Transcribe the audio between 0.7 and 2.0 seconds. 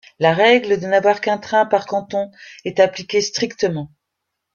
de n'avoir qu'un train par